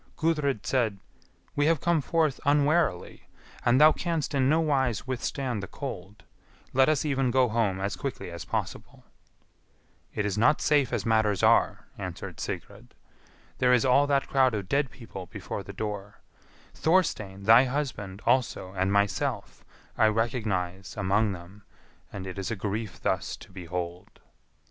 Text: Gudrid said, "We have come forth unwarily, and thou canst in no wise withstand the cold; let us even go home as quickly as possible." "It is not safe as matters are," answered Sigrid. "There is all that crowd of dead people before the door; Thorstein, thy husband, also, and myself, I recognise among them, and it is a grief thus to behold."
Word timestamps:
Gudrid 0.17 0.65
said, 0.65 0.97
"We 1.55 1.67
have 1.67 1.79
come 1.79 2.01
forth 2.01 2.39
unwarily, 2.43 3.27
and 3.63 3.79
thou 3.79 3.91
canst 3.91 4.33
in 4.33 4.49
no 4.49 4.59
wise 4.59 5.05
withstand 5.05 5.61
the 5.61 5.67
cold; 5.67 6.23
let 6.73 6.89
us 6.89 7.05
even 7.05 7.29
go 7.29 7.47
home 7.49 7.79
as 7.79 7.95
quickly 7.95 8.31
as 8.31 8.43
possible." 8.43 9.03
"It 10.15 10.25
is 10.25 10.39
not 10.39 10.59
safe 10.59 10.91
as 10.91 11.05
matters 11.05 11.43
are," 11.43 11.85
answered 11.99 12.39
Sigrid. 12.39 12.95
"There 13.59 13.73
is 13.73 13.85
all 13.85 14.07
that 14.07 14.27
crowd 14.27 14.55
of 14.55 14.67
dead 14.67 14.89
people 14.89 15.27
before 15.27 15.61
the 15.61 15.71
door; 15.71 16.21
Thorstein, 16.73 17.43
thy 17.43 17.65
husband, 17.65 18.23
also, 18.25 18.73
and 18.73 18.91
myself, 18.91 19.63
I 19.99 20.07
recognise 20.07 20.97
among 20.97 21.33
them, 21.33 21.61
and 22.11 22.25
it 22.25 22.39
is 22.39 22.49
a 22.49 22.55
grief 22.55 22.99
thus 22.99 23.37
to 23.37 23.51
behold." 23.51 24.19